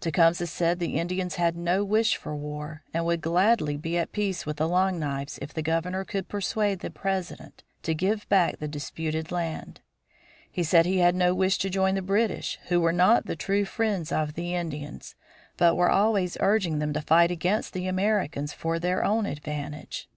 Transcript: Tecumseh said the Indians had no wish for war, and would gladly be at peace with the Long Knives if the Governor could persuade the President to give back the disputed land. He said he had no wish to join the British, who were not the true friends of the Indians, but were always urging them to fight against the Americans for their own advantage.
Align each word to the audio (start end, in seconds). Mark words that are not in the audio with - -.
Tecumseh 0.00 0.46
said 0.46 0.78
the 0.78 0.94
Indians 0.98 1.34
had 1.34 1.54
no 1.54 1.84
wish 1.84 2.16
for 2.16 2.34
war, 2.34 2.82
and 2.94 3.04
would 3.04 3.20
gladly 3.20 3.76
be 3.76 3.98
at 3.98 4.10
peace 4.10 4.46
with 4.46 4.56
the 4.56 4.66
Long 4.66 4.98
Knives 4.98 5.38
if 5.42 5.52
the 5.52 5.60
Governor 5.60 6.02
could 6.02 6.30
persuade 6.30 6.78
the 6.80 6.88
President 6.90 7.62
to 7.82 7.94
give 7.94 8.26
back 8.30 8.56
the 8.58 8.68
disputed 8.68 9.30
land. 9.30 9.82
He 10.50 10.62
said 10.62 10.86
he 10.86 11.00
had 11.00 11.14
no 11.14 11.34
wish 11.34 11.58
to 11.58 11.68
join 11.68 11.94
the 11.94 12.00
British, 12.00 12.58
who 12.68 12.80
were 12.80 12.90
not 12.90 13.26
the 13.26 13.36
true 13.36 13.66
friends 13.66 14.10
of 14.10 14.32
the 14.32 14.54
Indians, 14.54 15.14
but 15.58 15.76
were 15.76 15.90
always 15.90 16.38
urging 16.40 16.78
them 16.78 16.94
to 16.94 17.02
fight 17.02 17.30
against 17.30 17.74
the 17.74 17.86
Americans 17.86 18.54
for 18.54 18.78
their 18.78 19.04
own 19.04 19.26
advantage. 19.26 20.08